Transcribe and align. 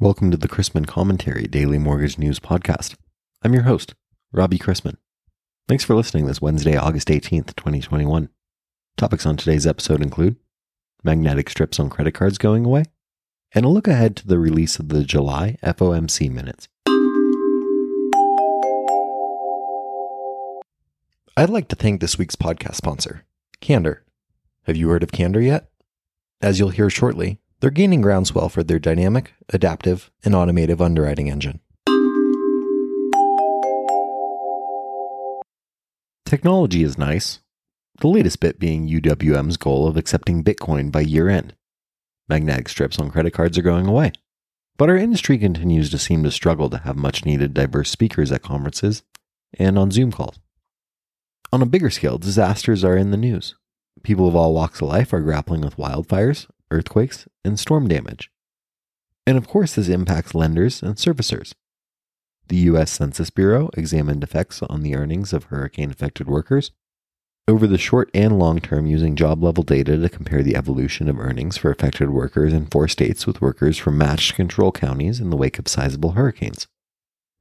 Welcome 0.00 0.30
to 0.30 0.36
the 0.36 0.46
Chrisman 0.46 0.86
Commentary 0.86 1.48
Daily 1.48 1.76
Mortgage 1.76 2.18
News 2.18 2.38
Podcast. 2.38 2.94
I'm 3.42 3.52
your 3.52 3.64
host, 3.64 3.96
Robbie 4.30 4.56
Chrisman. 4.56 4.96
Thanks 5.66 5.82
for 5.82 5.96
listening 5.96 6.26
this 6.26 6.40
Wednesday, 6.40 6.76
August 6.76 7.08
18th, 7.08 7.56
2021. 7.56 8.28
Topics 8.96 9.26
on 9.26 9.36
today's 9.36 9.66
episode 9.66 10.00
include 10.00 10.36
magnetic 11.02 11.50
strips 11.50 11.80
on 11.80 11.90
credit 11.90 12.12
cards 12.14 12.38
going 12.38 12.64
away, 12.64 12.84
and 13.52 13.64
a 13.64 13.68
look 13.68 13.88
ahead 13.88 14.14
to 14.18 14.28
the 14.28 14.38
release 14.38 14.78
of 14.78 14.88
the 14.88 15.02
July 15.02 15.56
FOMC 15.64 16.30
minutes. 16.30 16.68
I'd 21.36 21.50
like 21.50 21.66
to 21.70 21.76
thank 21.76 22.00
this 22.00 22.16
week's 22.16 22.36
podcast 22.36 22.76
sponsor, 22.76 23.24
Candor. 23.60 24.04
Have 24.62 24.76
you 24.76 24.90
heard 24.90 25.02
of 25.02 25.10
Candor 25.10 25.40
yet? 25.40 25.70
As 26.40 26.60
you'll 26.60 26.68
hear 26.68 26.88
shortly, 26.88 27.40
they're 27.60 27.70
gaining 27.70 28.00
groundswell 28.00 28.48
for 28.48 28.62
their 28.62 28.78
dynamic, 28.78 29.34
adaptive, 29.48 30.10
and 30.24 30.34
automative 30.34 30.80
underwriting 30.80 31.30
engine. 31.30 31.60
Technology 36.24 36.82
is 36.82 36.98
nice, 36.98 37.40
the 38.00 38.08
latest 38.08 38.40
bit 38.40 38.58
being 38.58 38.88
UWM's 38.88 39.56
goal 39.56 39.88
of 39.88 39.96
accepting 39.96 40.44
Bitcoin 40.44 40.92
by 40.92 41.00
year 41.00 41.28
end. 41.28 41.54
Magnetic 42.28 42.68
strips 42.68 42.98
on 42.98 43.10
credit 43.10 43.32
cards 43.32 43.56
are 43.56 43.62
going 43.62 43.86
away. 43.86 44.12
But 44.76 44.90
our 44.90 44.96
industry 44.96 45.38
continues 45.38 45.90
to 45.90 45.98
seem 45.98 46.22
to 46.22 46.30
struggle 46.30 46.70
to 46.70 46.78
have 46.78 46.96
much 46.96 47.24
needed 47.24 47.54
diverse 47.54 47.90
speakers 47.90 48.30
at 48.30 48.42
conferences 48.42 49.02
and 49.58 49.78
on 49.78 49.90
Zoom 49.90 50.12
calls. 50.12 50.38
On 51.52 51.62
a 51.62 51.66
bigger 51.66 51.90
scale, 51.90 52.18
disasters 52.18 52.84
are 52.84 52.96
in 52.96 53.10
the 53.10 53.16
news. 53.16 53.56
People 54.02 54.28
of 54.28 54.36
all 54.36 54.54
walks 54.54 54.80
of 54.80 54.88
life 54.88 55.12
are 55.12 55.20
grappling 55.20 55.62
with 55.62 55.78
wildfires, 55.78 56.46
earthquakes, 56.70 57.26
and 57.44 57.58
storm 57.58 57.88
damage. 57.88 58.30
And 59.26 59.36
of 59.36 59.46
course, 59.46 59.74
this 59.74 59.88
impacts 59.88 60.34
lenders 60.34 60.82
and 60.82 60.96
servicers. 60.96 61.54
The 62.48 62.56
U.S. 62.56 62.90
Census 62.90 63.30
Bureau 63.30 63.68
examined 63.74 64.22
effects 64.22 64.62
on 64.62 64.82
the 64.82 64.94
earnings 64.94 65.32
of 65.32 65.44
hurricane 65.44 65.90
affected 65.90 66.28
workers 66.28 66.70
over 67.48 67.66
the 67.66 67.78
short 67.78 68.10
and 68.12 68.38
long 68.38 68.60
term 68.60 68.86
using 68.86 69.16
job 69.16 69.42
level 69.42 69.64
data 69.64 69.96
to 69.96 70.08
compare 70.08 70.42
the 70.42 70.54
evolution 70.54 71.08
of 71.08 71.18
earnings 71.18 71.56
for 71.56 71.70
affected 71.70 72.10
workers 72.10 72.52
in 72.52 72.66
four 72.66 72.86
states 72.88 73.26
with 73.26 73.40
workers 73.40 73.78
from 73.78 73.98
matched 73.98 74.34
control 74.34 74.70
counties 74.70 75.18
in 75.18 75.30
the 75.30 75.36
wake 75.36 75.58
of 75.58 75.66
sizable 75.66 76.12
hurricanes. 76.12 76.66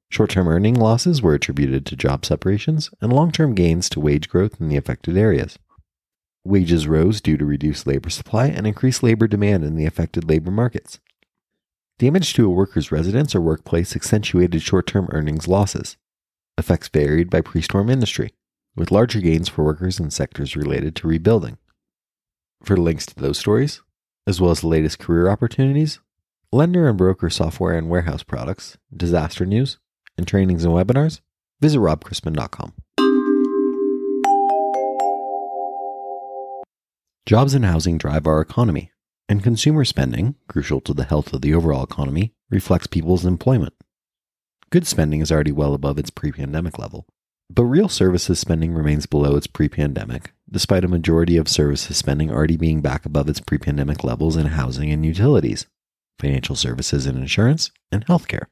Short 0.10 0.30
term 0.30 0.48
earning 0.48 0.76
losses 0.76 1.22
were 1.22 1.34
attributed 1.34 1.86
to 1.86 1.98
job 1.98 2.26
separations 2.26 2.90
and 3.02 3.12
long 3.12 3.32
term 3.32 3.54
gains 3.54 3.90
to 3.90 4.00
wage 4.00 4.30
growth 4.30 4.62
in 4.62 4.70
the 4.70 4.78
affected 4.78 5.18
areas. 5.18 5.60
Wages 6.48 6.88
rose 6.88 7.20
due 7.20 7.36
to 7.36 7.44
reduced 7.44 7.86
labor 7.86 8.10
supply 8.10 8.48
and 8.48 8.66
increased 8.66 9.04
labor 9.04 9.28
demand 9.28 9.66
in 9.66 9.76
the 9.76 9.86
affected 9.86 10.30
labor 10.30 10.50
markets. 10.50 11.02
Damage 12.00 12.34
to 12.36 12.46
a 12.46 12.50
worker's 12.50 12.90
residence 12.90 13.36
or 13.36 13.42
workplace 13.42 13.98
accentuated 13.98 14.62
short 14.62 14.88
term 14.88 15.10
earnings 15.12 15.50
losses. 15.50 15.98
Effects 16.58 16.88
varied 16.88 17.30
by 17.30 17.42
pre 17.42 17.62
storm 17.62 17.90
industry, 17.90 18.32
with 18.78 18.92
larger 18.92 19.20
gains 19.20 19.50
for 19.50 19.66
workers 19.66 20.00
in 20.00 20.10
sectors 20.10 20.56
related 20.56 20.96
to 20.96 21.10
rebuilding. 21.10 21.58
For 22.64 22.78
links 22.78 23.06
to 23.08 23.16
those 23.16 23.38
stories, 23.38 23.82
as 24.26 24.40
well 24.40 24.52
as 24.52 24.62
the 24.62 24.70
latest 24.70 25.00
career 25.00 25.28
opportunities, 25.28 26.00
lender 26.54 26.88
and 26.88 26.98
broker 26.98 27.30
software 27.30 27.78
and 27.78 27.90
warehouse 27.90 28.24
products, 28.24 28.78
disaster 28.96 29.46
news, 29.46 29.80
and 30.18 30.26
trainings 30.26 30.64
and 30.64 30.74
webinars, 30.74 31.20
visit 31.60 31.80
robchrisman.com. 31.80 32.72
Jobs 37.28 37.54
and 37.54 37.66
housing 37.66 37.98
drive 37.98 38.26
our 38.26 38.40
economy, 38.40 38.90
and 39.28 39.44
consumer 39.44 39.84
spending, 39.84 40.36
crucial 40.48 40.80
to 40.80 40.94
the 40.94 41.04
health 41.04 41.34
of 41.34 41.42
the 41.42 41.54
overall 41.54 41.84
economy, 41.84 42.34
reflects 42.50 42.88
people's 42.88 43.26
employment. 43.26 43.74
Goods 44.70 44.88
spending 44.88 45.20
is 45.20 45.30
already 45.30 45.52
well 45.52 45.74
above 45.74 46.00
its 46.00 46.10
pre 46.10 46.32
pandemic 46.32 46.80
level, 46.80 47.06
but 47.50 47.66
real 47.66 47.90
services 47.90 48.40
spending 48.40 48.74
remains 48.74 49.08
below 49.08 49.36
its 49.36 49.46
pre 49.46 49.68
pandemic, 49.68 50.32
despite 50.50 50.86
a 50.86 50.88
majority 50.88 51.36
of 51.36 51.50
services 51.50 51.98
spending 51.98 52.32
already 52.32 52.56
being 52.56 52.80
back 52.80 53.06
above 53.06 53.28
its 53.28 53.42
pre 53.42 53.58
pandemic 53.58 54.06
levels 54.06 54.38
in 54.38 54.46
housing 54.46 54.90
and 54.90 55.06
utilities, 55.06 55.66
financial 56.18 56.56
services 56.56 57.06
and 57.06 57.18
insurance, 57.18 57.72
and 57.92 58.06
healthcare. 58.06 58.46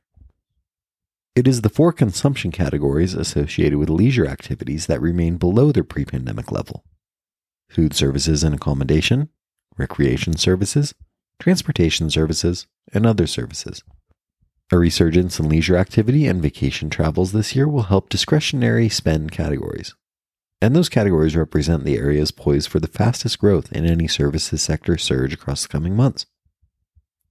It 1.33 1.47
is 1.47 1.61
the 1.61 1.69
four 1.69 1.93
consumption 1.93 2.51
categories 2.51 3.13
associated 3.13 3.79
with 3.79 3.89
leisure 3.89 4.27
activities 4.27 4.87
that 4.87 4.99
remain 4.99 5.37
below 5.37 5.71
their 5.71 5.85
pre 5.85 6.03
pandemic 6.03 6.51
level 6.51 6.83
food 7.67 7.93
services 7.93 8.43
and 8.43 8.55
accommodation, 8.55 9.29
recreation 9.77 10.37
services, 10.37 10.93
transportation 11.39 12.09
services, 12.09 12.67
and 12.93 13.05
other 13.05 13.27
services. 13.27 13.83
A 14.71 14.77
resurgence 14.77 15.39
in 15.39 15.47
leisure 15.47 15.77
activity 15.77 16.25
and 16.25 16.41
vacation 16.41 16.89
travels 16.89 17.31
this 17.31 17.55
year 17.55 17.67
will 17.67 17.83
help 17.83 18.09
discretionary 18.09 18.89
spend 18.89 19.31
categories. 19.31 19.93
And 20.61 20.75
those 20.75 20.89
categories 20.89 21.35
represent 21.35 21.83
the 21.83 21.97
areas 21.97 22.31
poised 22.31 22.69
for 22.69 22.79
the 22.79 22.87
fastest 22.87 23.37
growth 23.37 23.71
in 23.71 23.85
any 23.85 24.07
services 24.07 24.61
sector 24.61 24.97
surge 24.97 25.33
across 25.33 25.63
the 25.63 25.67
coming 25.67 25.95
months. 25.95 26.25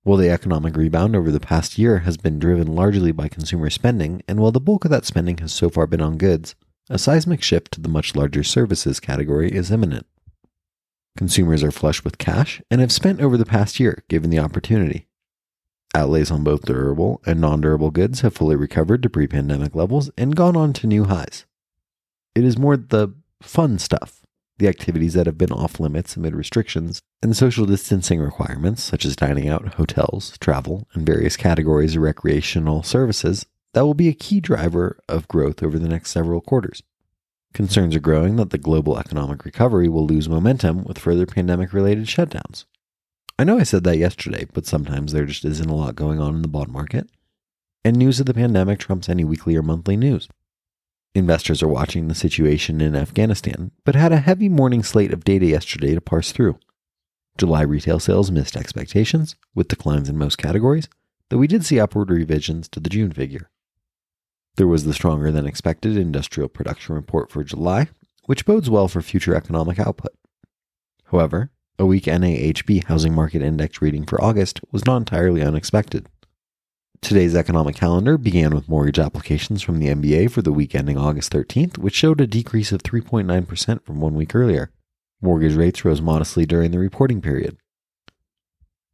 While 0.05 0.19
the 0.19 0.31
economic 0.31 0.77
rebound 0.77 1.17
over 1.17 1.33
the 1.33 1.41
past 1.41 1.79
year 1.79 2.01
has 2.01 2.19
been 2.19 2.39
driven 2.39 2.69
largely 2.69 3.11
by 3.11 3.29
consumer 3.29 3.71
spending, 3.71 4.23
and 4.29 4.39
while 4.39 4.53
the 4.53 4.61
bulk 4.61 4.85
of 4.85 4.91
that 4.91 5.07
spending 5.07 5.39
has 5.39 5.53
so 5.53 5.71
far 5.71 5.87
been 5.87 6.03
on 6.03 6.19
goods, 6.19 6.55
a 6.91 6.99
seismic 6.99 7.43
shift 7.43 7.73
to 7.73 7.81
the 7.81 7.89
much 7.89 8.15
larger 8.15 8.45
services 8.45 9.01
category 9.01 9.51
is 9.51 9.71
imminent. 9.71 10.07
Consumers 11.17 11.63
are 11.63 11.71
flush 11.71 12.03
with 12.03 12.19
cash 12.19 12.61
and 12.71 12.81
have 12.81 12.91
spent 12.91 13.21
over 13.21 13.37
the 13.37 13.47
past 13.47 13.79
year, 13.79 14.03
given 14.09 14.31
the 14.31 14.39
opportunity. 14.39 15.07
Outlays 15.95 16.33
on 16.33 16.43
both 16.43 16.63
durable 16.65 17.23
and 17.25 17.41
non 17.41 17.61
durable 17.61 17.93
goods 17.93 18.23
have 18.23 18.35
fully 18.35 18.57
recovered 18.57 19.03
to 19.05 19.11
pre 19.11 19.29
pandemic 19.29 19.77
levels 19.77 20.11
and 20.19 20.35
gone 20.35 20.57
on 20.57 20.73
to 20.73 20.89
new 20.89 21.05
highs. 21.05 21.47
It 22.35 22.43
is 22.43 22.59
more 22.59 22.77
the 22.77 23.15
fun 23.41 23.79
stuff, 23.79 24.23
the 24.59 24.67
activities 24.67 25.15
that 25.15 25.27
have 25.27 25.39
been 25.39 25.53
off 25.53 25.79
limits 25.79 26.17
amid 26.17 26.35
restrictions 26.35 27.01
and 27.23 27.37
social 27.37 27.65
distancing 27.65 28.21
requirements, 28.21 28.83
such 28.83 29.05
as 29.05 29.15
dining 29.15 29.49
out, 29.49 29.75
hotels, 29.75 30.37
travel, 30.39 30.89
and 30.95 31.07
various 31.07 31.37
categories 31.37 31.95
of 31.95 32.03
recreational 32.03 32.83
services, 32.83 33.47
that 33.73 33.85
will 33.87 33.95
be 33.95 34.09
a 34.09 34.15
key 34.15 34.41
driver 34.41 34.99
of 35.09 35.29
growth 35.29 35.63
over 35.63 35.79
the 35.79 35.89
next 35.89 36.11
several 36.11 36.41
quarters. 36.41 36.83
Concerns 37.55 37.95
are 37.95 38.01
growing 38.01 38.35
that 38.35 38.51
the 38.51 38.59
global 38.59 38.99
economic 38.99 39.45
recovery 39.45 39.89
will 39.89 40.05
lose 40.05 40.29
momentum 40.29 40.83
with 40.83 40.99
further 40.99 41.25
pandemic 41.25 41.73
related 41.73 42.07
shutdowns. 42.07 42.65
I 43.39 43.45
know 43.45 43.59
I 43.59 43.63
said 43.63 43.85
that 43.85 43.97
yesterday, 43.97 44.47
but 44.53 44.67
sometimes 44.67 45.13
there 45.13 45.25
just 45.25 45.45
isn't 45.45 45.71
a 45.71 45.75
lot 45.75 45.95
going 45.95 46.21
on 46.21 46.35
in 46.35 46.43
the 46.43 46.49
bond 46.49 46.71
market, 46.71 47.09
and 47.85 47.97
news 47.97 48.19
of 48.19 48.27
the 48.27 48.35
pandemic 48.35 48.81
trumps 48.81 49.09
any 49.09 49.23
weekly 49.23 49.55
or 49.55 49.63
monthly 49.63 49.97
news. 49.97 50.29
Investors 51.15 51.63
are 51.63 51.69
watching 51.69 52.09
the 52.09 52.15
situation 52.17 52.81
in 52.81 52.97
Afghanistan, 52.97 53.71
but 53.85 53.95
had 53.95 54.11
a 54.11 54.19
heavy 54.19 54.49
morning 54.49 54.83
slate 54.83 55.13
of 55.13 55.23
data 55.23 55.47
yesterday 55.47 55.95
to 55.95 56.01
parse 56.01 56.33
through. 56.33 56.59
July 57.39 57.63
retail 57.63 58.01
sales 58.01 58.33
missed 58.33 58.57
expectations, 58.57 59.37
with 59.55 59.69
declines 59.69 60.09
in 60.09 60.19
most 60.19 60.39
categories, 60.39 60.89
though 61.31 61.39
we 61.39 61.47
did 61.47 61.65
see 61.65 61.79
upward 61.79 62.11
revisions 62.11 62.69
to 62.69 62.81
the 62.81 62.91
June 62.91 63.13
figure. 63.13 63.49
There 64.57 64.69
was 64.69 64.85
the 64.85 64.95
stronger 64.95 65.33
than 65.33 65.47
expected 65.47 65.97
industrial 65.97 66.49
production 66.49 66.95
report 66.95 67.31
for 67.31 67.43
July, 67.43 67.89
which 68.27 68.47
bodes 68.47 68.71
well 68.71 68.87
for 68.87 69.03
future 69.03 69.35
economic 69.35 69.81
output. 69.81 70.13
However, 71.07 71.51
a 71.77 71.87
weak 71.87 72.05
NAHB 72.05 72.85
housing 72.85 73.15
market 73.15 73.43
index 73.43 73.83
reading 73.83 74.07
for 74.07 74.23
August 74.23 74.61
was 74.71 74.87
not 74.87 74.99
entirely 74.99 75.43
unexpected. 75.43 76.07
Today's 77.01 77.35
economic 77.35 77.75
calendar 77.75 78.17
began 78.17 78.55
with 78.55 78.69
mortgage 78.69 78.99
applications 78.99 79.61
from 79.61 79.79
the 79.79 79.89
MBA 79.89 80.31
for 80.31 80.41
the 80.41 80.53
week 80.53 80.75
ending 80.75 80.97
August 80.97 81.33
13th, 81.33 81.77
which 81.77 81.95
showed 81.95 82.21
a 82.21 82.27
decrease 82.27 82.71
of 82.71 82.83
3.9% 82.83 83.85
from 83.85 84.01
one 84.01 84.15
week 84.15 84.35
earlier. 84.35 84.71
Mortgage 85.21 85.55
rates 85.55 85.85
rose 85.85 86.01
modestly 86.01 86.47
during 86.47 86.71
the 86.71 86.79
reporting 86.79 87.21
period. 87.21 87.59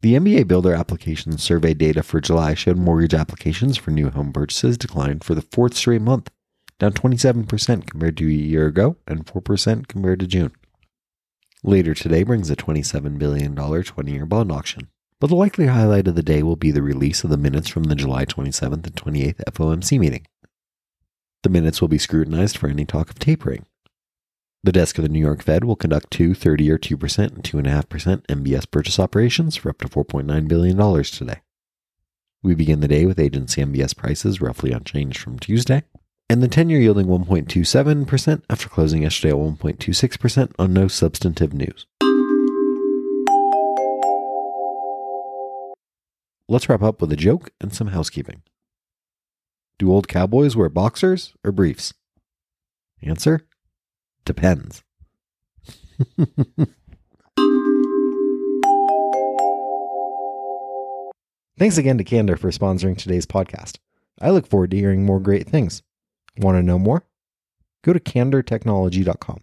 The 0.03 0.15
MBA 0.15 0.49
Builder 0.49 0.73
application 0.73 1.37
survey 1.37 1.75
data 1.75 2.03
for 2.03 2.23
July 2.23 2.55
showed 2.55 2.79
mortgage 2.79 3.13
applications 3.13 3.77
for 3.77 3.91
new 3.91 4.09
home 4.09 4.33
purchases 4.33 4.79
declined 4.79 5.23
for 5.23 5.35
the 5.35 5.43
fourth 5.43 5.75
straight 5.75 6.01
month, 6.01 6.31
down 6.79 6.93
27% 6.93 7.87
compared 7.87 8.17
to 8.17 8.27
a 8.27 8.31
year 8.31 8.67
ago 8.67 8.97
and 9.07 9.27
4% 9.27 9.89
compared 9.89 10.21
to 10.21 10.27
June. 10.27 10.53
Later 11.63 11.93
today 11.93 12.23
brings 12.23 12.51
a 12.51 12.57
$27 12.57 13.19
billion 13.19 13.55
20 13.55 14.11
year 14.11 14.25
bond 14.25 14.51
auction, 14.51 14.89
but 15.21 15.27
the 15.27 15.37
likely 15.37 15.67
highlight 15.67 16.09
of 16.09 16.15
the 16.15 16.23
day 16.23 16.43
will 16.43 16.57
be 16.57 16.71
the 16.71 16.81
release 16.81 17.23
of 17.23 17.29
the 17.29 17.37
minutes 17.37 17.69
from 17.69 17.85
the 17.85 17.95
July 17.95 18.25
27th 18.25 18.73
and 18.73 18.97
28th 18.97 19.45
FOMC 19.53 19.99
meeting. 19.99 20.27
The 21.43 21.51
minutes 21.51 21.83
will 21.83 21.89
be 21.89 21.99
scrutinized 21.99 22.57
for 22.57 22.71
any 22.71 22.87
talk 22.87 23.11
of 23.11 23.19
tapering, 23.19 23.67
the 24.63 24.73
desk 24.73 24.99
of 24.99 25.03
the 25.03 25.09
New 25.09 25.21
York 25.21 25.43
Fed 25.43 25.65
will 25.65 25.77
conduct 25.77 26.11
two 26.11 26.35
30 26.35 26.65
year 26.65 26.79
2% 26.79 27.19
and 27.19 27.43
2.5% 27.43 28.27
MBS 28.27 28.71
purchase 28.71 28.99
operations 28.99 29.57
for 29.57 29.71
up 29.71 29.79
to 29.79 29.89
$4.9 29.89 30.49
billion 30.49 31.05
today. 31.05 31.41
We 32.43 32.55
begin 32.55 32.81
the 32.81 32.89
day 32.89 33.07
with 33.07 33.19
agency 33.19 33.63
MBS 33.63 33.97
prices 33.97 34.41
roughly 34.41 34.73
unchanged 34.73 35.19
from 35.19 35.39
Tuesday, 35.39 35.83
and 36.29 36.43
the 36.43 36.49
10 36.49 36.71
year 36.71 36.81
yielding 36.81 37.07
1.27% 37.07 38.43
after 38.49 38.69
closing 38.69 39.03
yesterday 39.03 39.31
at 39.31 39.37
1.26% 39.37 40.53
on 40.59 40.73
no 40.73 40.89
substantive 40.89 41.53
news. 41.53 41.87
let's 46.51 46.69
wrap 46.69 46.83
up 46.83 47.01
with 47.01 47.13
a 47.13 47.17
joke 47.17 47.51
and 47.61 47.73
some 47.73 47.89
housekeeping. 47.89 48.43
Do 49.79 49.91
old 49.91 50.09
cowboys 50.09 50.57
wear 50.57 50.69
boxers 50.69 51.33
or 51.45 51.53
briefs? 51.53 51.95
Answer 53.03 53.47
Depends. 54.25 54.83
Thanks 61.59 61.77
again 61.77 61.99
to 61.99 62.05
Candor 62.05 62.39
for 62.39 62.51
sponsoring 62.51 62.97
today's 62.97 63.27
podcast. 63.27 63.77
I 64.19 64.31
look 64.31 64.47
forward 64.47 64.71
to 64.71 64.79
hearing 64.79 65.05
more 65.05 65.21
great 65.21 65.47
things. 65.47 65.83
Want 66.39 66.57
to 66.57 66.63
know 66.63 66.79
more? 66.79 67.05
Go 67.85 67.93
to 67.93 68.01
candortechnology.com. 68.01 69.41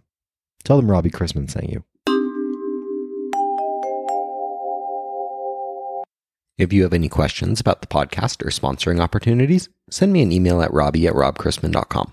Tell 0.64 0.76
them 0.76 0.90
Robbie 0.90 1.10
Chrisman 1.10 1.48
sent 1.48 1.70
you. 1.70 1.84
If 6.58 6.72
you 6.72 6.82
have 6.82 6.92
any 6.92 7.08
questions 7.08 7.60
about 7.60 7.82
the 7.82 7.86
podcast 7.86 8.44
or 8.44 8.50
sponsoring 8.50 8.98
opportunities, 9.00 9.68
send 9.90 10.12
me 10.12 10.22
an 10.22 10.32
email 10.32 10.60
at 10.60 10.72
robbie 10.72 11.06
at 11.06 11.14
robchrisman.com. 11.14 12.12